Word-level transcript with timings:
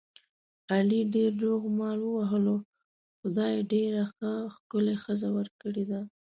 علي 0.73 1.01
ډېر 1.15 1.31
روغ 1.45 1.61
مال 1.79 1.99
ووهلو، 2.05 2.57
خدای 3.19 3.53
ډېره 3.71 4.03
ښه 4.13 4.31
ښکلې 4.55 4.95
ښځه 5.03 5.27
ور 5.35 5.47
کړې 5.61 5.83
ده. 5.91 6.01